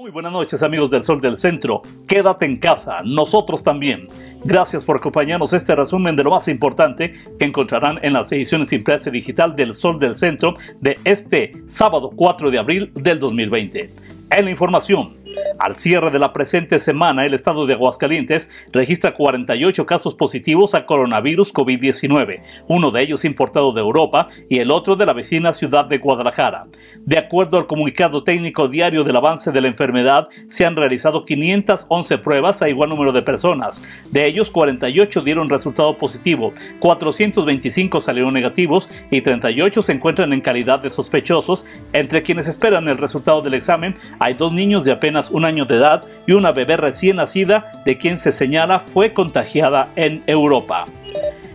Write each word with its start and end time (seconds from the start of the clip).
Muy 0.00 0.10
buenas 0.10 0.32
noches 0.32 0.62
amigos 0.62 0.88
del 0.88 1.04
Sol 1.04 1.20
del 1.20 1.36
Centro. 1.36 1.82
Quédate 2.06 2.46
en 2.46 2.56
casa, 2.56 3.02
nosotros 3.04 3.62
también. 3.62 4.08
Gracias 4.42 4.82
por 4.82 4.96
acompañarnos 4.96 5.52
este 5.52 5.76
resumen 5.76 6.16
de 6.16 6.24
lo 6.24 6.30
más 6.30 6.48
importante 6.48 7.12
que 7.38 7.44
encontrarán 7.44 7.98
en 8.00 8.14
las 8.14 8.32
ediciones 8.32 8.72
impresa 8.72 9.10
digital 9.10 9.54
del 9.54 9.74
Sol 9.74 9.98
del 9.98 10.16
Centro 10.16 10.54
de 10.80 10.98
este 11.04 11.52
sábado 11.66 12.10
4 12.16 12.50
de 12.50 12.58
abril 12.58 12.92
del 12.94 13.18
2020. 13.18 13.90
En 14.30 14.44
la 14.46 14.50
información, 14.50 15.18
al 15.58 15.76
cierre 15.76 16.10
de 16.10 16.18
la 16.18 16.32
presente 16.32 16.78
semana, 16.78 17.26
el 17.26 17.34
estado 17.34 17.66
de 17.66 17.74
Aguascalientes 17.74 18.50
registra 18.72 19.14
48 19.14 19.84
casos 19.86 20.14
positivos 20.14 20.74
a 20.74 20.86
coronavirus 20.86 21.52
COVID-19, 21.52 22.42
uno 22.68 22.90
de 22.90 23.02
ellos 23.02 23.24
importado 23.24 23.72
de 23.72 23.80
Europa 23.80 24.28
y 24.48 24.58
el 24.58 24.70
otro 24.70 24.96
de 24.96 25.06
la 25.06 25.12
vecina 25.12 25.52
ciudad 25.52 25.84
de 25.84 25.98
Guadalajara. 25.98 26.66
De 27.04 27.18
acuerdo 27.18 27.58
al 27.58 27.66
comunicado 27.66 28.24
técnico 28.24 28.68
diario 28.68 29.04
del 29.04 29.16
avance 29.16 29.52
de 29.52 29.60
la 29.60 29.68
enfermedad, 29.68 30.28
se 30.48 30.64
han 30.64 30.76
realizado 30.76 31.24
511 31.24 32.18
pruebas 32.18 32.62
a 32.62 32.68
igual 32.68 32.90
número 32.90 33.12
de 33.12 33.22
personas. 33.22 33.82
De 34.10 34.26
ellos, 34.26 34.50
48 34.50 35.20
dieron 35.20 35.48
resultado 35.48 35.96
positivo, 35.96 36.54
425 36.80 38.00
salieron 38.00 38.32
negativos 38.32 38.88
y 39.10 39.20
38 39.20 39.82
se 39.82 39.92
encuentran 39.92 40.32
en 40.32 40.40
calidad 40.40 40.80
de 40.80 40.90
sospechosos. 40.90 41.64
Entre 41.92 42.22
quienes 42.22 42.48
esperan 42.48 42.88
el 42.88 42.98
resultado 42.98 43.42
del 43.42 43.54
examen, 43.54 43.94
hay 44.18 44.34
dos 44.34 44.52
niños 44.52 44.84
de 44.84 44.92
apenas 44.92 45.19
un 45.28 45.44
año 45.44 45.66
de 45.66 45.76
edad 45.76 46.04
y 46.26 46.32
una 46.32 46.52
bebé 46.52 46.78
recién 46.78 47.16
nacida 47.16 47.70
de 47.84 47.98
quien 47.98 48.16
se 48.16 48.32
señala 48.32 48.80
fue 48.80 49.12
contagiada 49.12 49.88
en 49.96 50.22
Europa 50.26 50.86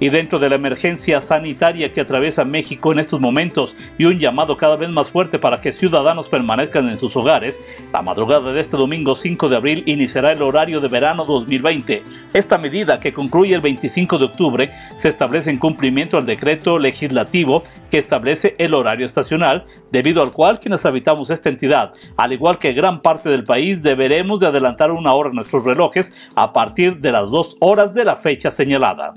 y 0.00 0.08
dentro 0.08 0.38
de 0.38 0.48
la 0.48 0.56
emergencia 0.56 1.20
sanitaria 1.20 1.92
que 1.92 2.00
atraviesa 2.00 2.44
México 2.44 2.92
en 2.92 2.98
estos 2.98 3.20
momentos 3.20 3.76
y 3.98 4.04
un 4.04 4.18
llamado 4.18 4.56
cada 4.56 4.76
vez 4.76 4.90
más 4.90 5.10
fuerte 5.10 5.38
para 5.38 5.60
que 5.60 5.72
ciudadanos 5.72 6.28
permanezcan 6.28 6.88
en 6.88 6.96
sus 6.96 7.16
hogares, 7.16 7.60
la 7.92 8.02
madrugada 8.02 8.52
de 8.52 8.60
este 8.60 8.76
domingo 8.76 9.14
5 9.14 9.48
de 9.48 9.56
abril 9.56 9.82
iniciará 9.86 10.32
el 10.32 10.42
horario 10.42 10.80
de 10.80 10.88
verano 10.88 11.24
2020. 11.24 12.02
Esta 12.32 12.58
medida, 12.58 13.00
que 13.00 13.12
concluye 13.12 13.54
el 13.54 13.60
25 13.60 14.18
de 14.18 14.24
octubre, 14.24 14.70
se 14.96 15.08
establece 15.08 15.50
en 15.50 15.58
cumplimiento 15.58 16.18
al 16.18 16.26
decreto 16.26 16.78
legislativo 16.78 17.62
que 17.90 17.98
establece 17.98 18.54
el 18.58 18.74
horario 18.74 19.06
estacional, 19.06 19.64
debido 19.90 20.22
al 20.22 20.32
cual 20.32 20.58
quienes 20.58 20.84
habitamos 20.84 21.30
esta 21.30 21.48
entidad, 21.48 21.92
al 22.16 22.32
igual 22.32 22.58
que 22.58 22.72
gran 22.72 23.00
parte 23.00 23.28
del 23.28 23.44
país, 23.44 23.82
deberemos 23.82 24.40
de 24.40 24.48
adelantar 24.48 24.90
una 24.90 25.12
hora 25.14 25.30
nuestros 25.30 25.64
relojes 25.64 26.12
a 26.34 26.52
partir 26.52 26.98
de 26.98 27.12
las 27.12 27.30
dos 27.30 27.56
horas 27.60 27.94
de 27.94 28.04
la 28.04 28.16
fecha 28.16 28.50
señalada 28.50 29.14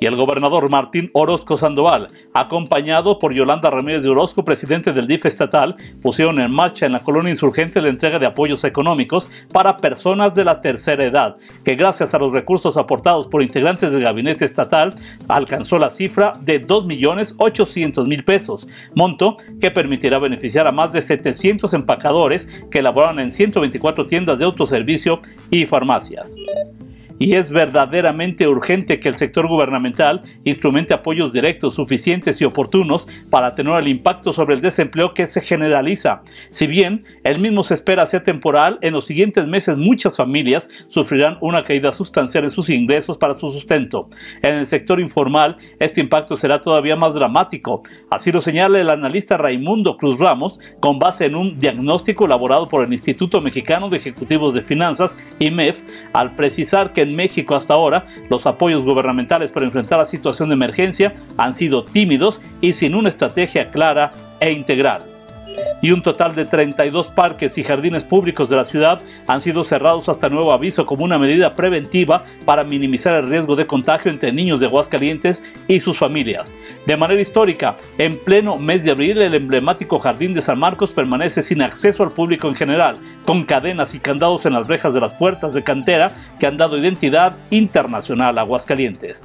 y 0.00 0.06
el 0.06 0.16
gobernador 0.16 0.68
Martín 0.70 1.10
Orozco 1.12 1.56
Sandoval, 1.56 2.08
acompañado 2.32 3.18
por 3.18 3.32
Yolanda 3.32 3.70
Ramírez 3.70 4.02
de 4.02 4.10
Orozco, 4.10 4.44
presidente 4.44 4.92
del 4.92 5.06
DIF 5.06 5.26
estatal, 5.26 5.74
pusieron 6.02 6.40
en 6.40 6.50
marcha 6.50 6.86
en 6.86 6.92
la 6.92 7.00
colonia 7.00 7.30
insurgente 7.30 7.80
la 7.80 7.88
entrega 7.88 8.18
de 8.18 8.26
apoyos 8.26 8.64
económicos 8.64 9.30
para 9.52 9.76
personas 9.76 10.34
de 10.34 10.44
la 10.44 10.60
tercera 10.60 11.04
edad, 11.04 11.36
que 11.64 11.74
gracias 11.74 12.14
a 12.14 12.18
los 12.18 12.32
recursos 12.32 12.76
aportados 12.76 13.26
por 13.26 13.42
integrantes 13.42 13.92
del 13.92 14.02
gabinete 14.02 14.44
estatal 14.44 14.94
alcanzó 15.28 15.78
la 15.78 15.90
cifra 15.90 16.32
de 16.40 16.64
2.800.000 16.66 18.24
pesos, 18.24 18.68
monto 18.94 19.36
que 19.60 19.70
permitirá 19.70 20.18
beneficiar 20.18 20.66
a 20.66 20.72
más 20.72 20.92
de 20.92 21.02
700 21.02 21.72
empacadores 21.74 22.64
que 22.70 22.82
laboran 22.82 23.18
en 23.18 23.30
124 23.30 24.06
tiendas 24.06 24.38
de 24.38 24.44
autoservicio 24.44 25.20
y 25.50 25.66
farmacias 25.66 26.36
y 27.18 27.34
es 27.34 27.50
verdaderamente 27.50 28.48
urgente 28.48 29.00
que 29.00 29.08
el 29.08 29.16
sector 29.16 29.46
gubernamental 29.46 30.20
instrumente 30.44 30.94
apoyos 30.94 31.32
directos, 31.32 31.74
suficientes 31.74 32.40
y 32.40 32.44
oportunos 32.44 33.06
para 33.30 33.48
atenuar 33.48 33.82
el 33.82 33.88
impacto 33.88 34.32
sobre 34.32 34.54
el 34.54 34.60
desempleo 34.60 35.14
que 35.14 35.26
se 35.26 35.40
generaliza. 35.40 36.22
Si 36.50 36.66
bien 36.66 37.04
el 37.22 37.38
mismo 37.38 37.64
se 37.64 37.74
espera 37.74 38.06
sea 38.06 38.22
temporal, 38.22 38.78
en 38.80 38.94
los 38.94 39.06
siguientes 39.06 39.46
meses 39.46 39.76
muchas 39.76 40.16
familias 40.16 40.68
sufrirán 40.88 41.38
una 41.40 41.64
caída 41.64 41.92
sustancial 41.92 42.44
en 42.44 42.50
sus 42.50 42.68
ingresos 42.70 43.18
para 43.18 43.34
su 43.34 43.50
sustento. 43.52 44.08
En 44.42 44.54
el 44.54 44.66
sector 44.66 45.00
informal, 45.00 45.56
este 45.78 46.00
impacto 46.00 46.36
será 46.36 46.60
todavía 46.60 46.96
más 46.96 47.14
dramático. 47.14 47.82
Así 48.10 48.32
lo 48.32 48.40
señala 48.40 48.80
el 48.80 48.90
analista 48.90 49.36
Raimundo 49.36 49.96
Cruz 49.96 50.18
Ramos, 50.18 50.58
con 50.80 50.98
base 50.98 51.26
en 51.26 51.34
un 51.34 51.58
diagnóstico 51.58 52.26
elaborado 52.26 52.68
por 52.68 52.84
el 52.84 52.92
Instituto 52.92 53.40
Mexicano 53.40 53.88
de 53.88 53.98
Ejecutivos 53.98 54.54
de 54.54 54.62
Finanzas, 54.62 55.16
IMEF, 55.38 55.78
al 56.12 56.34
precisar 56.34 56.92
que 56.92 57.03
en 57.04 57.14
México 57.14 57.54
hasta 57.54 57.74
ahora, 57.74 58.06
los 58.28 58.46
apoyos 58.46 58.82
gubernamentales 58.82 59.52
para 59.52 59.66
enfrentar 59.66 59.98
la 59.98 60.04
situación 60.04 60.48
de 60.48 60.54
emergencia 60.54 61.14
han 61.36 61.54
sido 61.54 61.84
tímidos 61.84 62.40
y 62.60 62.72
sin 62.72 62.94
una 62.94 63.08
estrategia 63.08 63.70
clara 63.70 64.12
e 64.40 64.50
integral 64.50 65.13
y 65.84 65.90
un 65.90 66.00
total 66.00 66.34
de 66.34 66.46
32 66.46 67.08
parques 67.08 67.58
y 67.58 67.62
jardines 67.62 68.04
públicos 68.04 68.48
de 68.48 68.56
la 68.56 68.64
ciudad 68.64 69.02
han 69.26 69.42
sido 69.42 69.64
cerrados 69.64 70.08
hasta 70.08 70.30
nuevo 70.30 70.50
aviso 70.50 70.86
como 70.86 71.04
una 71.04 71.18
medida 71.18 71.54
preventiva 71.54 72.24
para 72.46 72.64
minimizar 72.64 73.14
el 73.16 73.28
riesgo 73.28 73.54
de 73.54 73.66
contagio 73.66 74.10
entre 74.10 74.32
niños 74.32 74.60
de 74.60 74.66
Aguascalientes 74.66 75.42
y 75.68 75.80
sus 75.80 75.98
familias. 75.98 76.54
De 76.86 76.96
manera 76.96 77.20
histórica, 77.20 77.76
en 77.98 78.16
pleno 78.16 78.56
mes 78.56 78.84
de 78.84 78.92
abril, 78.92 79.20
el 79.20 79.34
emblemático 79.34 79.98
Jardín 79.98 80.32
de 80.32 80.40
San 80.40 80.58
Marcos 80.58 80.92
permanece 80.92 81.42
sin 81.42 81.60
acceso 81.60 82.02
al 82.02 82.12
público 82.12 82.48
en 82.48 82.54
general, 82.54 82.96
con 83.26 83.44
cadenas 83.44 83.94
y 83.94 83.98
candados 83.98 84.46
en 84.46 84.54
las 84.54 84.66
rejas 84.66 84.94
de 84.94 85.00
las 85.00 85.12
puertas 85.12 85.52
de 85.52 85.64
cantera 85.64 86.12
que 86.40 86.46
han 86.46 86.56
dado 86.56 86.78
identidad 86.78 87.36
internacional 87.50 88.38
a 88.38 88.40
Aguascalientes. 88.40 89.22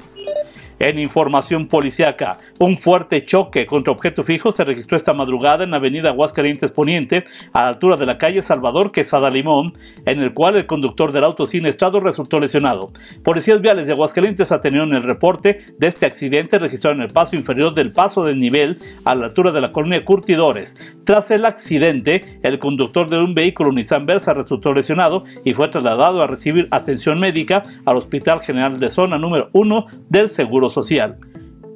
En 0.80 0.98
información 0.98 1.66
policiaca, 1.66 2.38
un 2.58 2.74
fuerte 2.74 3.22
choque 3.22 3.66
contra 3.66 3.92
objeto 3.92 4.22
fijo 4.22 4.50
se 4.50 4.64
registró 4.64 4.96
esta 4.96 5.12
madrugada 5.12 5.62
en 5.62 5.72
la 5.72 5.76
avenida 5.76 6.08
Aguascalientes 6.08 6.70
Poniente, 6.70 7.24
a 7.52 7.64
la 7.64 7.68
altura 7.68 7.98
de 7.98 8.06
la 8.06 8.16
calle 8.16 8.40
Salvador 8.40 8.90
Quesada 8.90 9.28
Limón, 9.28 9.74
en 10.06 10.20
el 10.20 10.32
cual 10.32 10.56
el 10.56 10.64
conductor 10.64 11.12
del 11.12 11.24
auto 11.24 11.46
sin 11.46 11.66
estado 11.66 12.00
resultó 12.00 12.40
lesionado. 12.40 12.92
Policías 13.22 13.60
viales 13.60 13.88
de 13.88 13.92
Aguascalientes 13.92 14.52
atendieron 14.52 14.94
el 14.94 15.02
reporte 15.02 15.66
de 15.76 15.86
este 15.86 16.06
accidente 16.06 16.58
registrado 16.58 16.96
en 16.96 17.02
el 17.02 17.12
paso 17.12 17.36
inferior 17.36 17.74
del 17.74 17.92
paso 17.92 18.24
de 18.24 18.34
nivel 18.34 18.78
a 19.04 19.14
la 19.14 19.26
altura 19.26 19.52
de 19.52 19.60
la 19.60 19.72
colonia 19.72 20.02
Curtidores. 20.02 20.76
Tras 21.04 21.30
el 21.30 21.44
accidente, 21.44 22.38
el 22.42 22.58
conductor 22.58 23.10
de 23.10 23.18
un 23.18 23.34
vehículo 23.34 23.70
Nissan 23.70 24.06
Versa 24.06 24.32
resultó 24.32 24.72
lesionado 24.72 25.24
y 25.44 25.52
fue 25.52 25.68
trasladado 25.68 26.22
a 26.22 26.26
recibir 26.26 26.68
atención 26.70 27.18
médica 27.18 27.64
al 27.84 27.98
Hospital 27.98 28.40
General 28.40 28.80
de 28.80 28.90
Zona 28.90 29.18
número 29.18 29.50
1 29.52 29.86
del 30.08 30.30
Seguro 30.30 30.69
Social. 30.70 31.18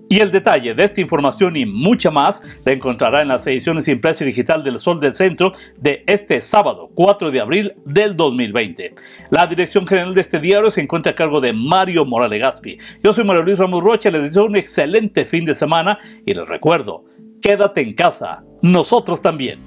Y 0.09 0.21
el 0.21 0.31
detalle 0.31 0.75
de 0.75 0.85
esta 0.85 1.01
información 1.01 1.57
y 1.57 1.65
mucha 1.67 2.11
más 2.11 2.43
la 2.65 2.73
encontrará 2.73 3.23
en 3.23 3.29
las 3.29 3.47
ediciones 3.47 3.89
impresa 3.89 4.23
y 4.23 4.29
digital 4.29 4.63
del 4.63 4.79
Sol 4.79 5.01
del 5.01 5.15
Centro 5.15 5.53
de 5.79 6.05
este 6.07 6.41
sábado 6.41 6.91
4 6.95 7.31
de 7.31 7.41
abril 7.41 7.75
del 7.85 8.17
2020. 8.17 8.95
La 9.31 9.47
dirección 9.47 9.87
general 9.87 10.15
de 10.15 10.21
este 10.21 10.39
diario 10.39 10.71
se 10.71 10.83
encuentra 10.83 11.13
a 11.13 11.15
cargo 11.15 11.41
de 11.41 11.53
Mario 11.53 12.05
Morales 12.05 12.41
Gaspi. 12.41 12.79
Yo 13.03 13.13
soy 13.13 13.25
Mario 13.25 13.43
Luis 13.43 13.59
Ramos 13.59 13.83
Rocha, 13.83 14.11
les 14.11 14.25
deseo 14.25 14.45
un 14.45 14.57
excelente 14.57 15.25
fin 15.25 15.45
de 15.45 15.55
semana 15.55 15.99
y 16.27 16.35
les 16.35 16.47
recuerdo, 16.47 17.05
quédate 17.41 17.81
en 17.81 17.95
casa, 17.95 18.45
nosotros 18.63 19.21
también. 19.21 19.59